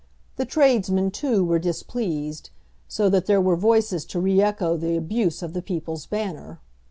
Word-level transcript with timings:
The 0.37 0.45
tradesmen 0.47 1.11
too 1.11 1.45
were 1.45 1.59
displeased, 1.59 2.49
so 2.87 3.07
that 3.09 3.27
there 3.27 3.39
were 3.39 3.55
voices 3.55 4.03
to 4.05 4.19
re 4.19 4.41
echo 4.41 4.75
the 4.75 4.97
abuse 4.97 5.43
of 5.43 5.53
the 5.53 5.61
"People's 5.61 6.07
Banner." 6.07 6.59